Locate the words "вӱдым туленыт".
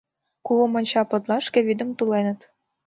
1.67-2.39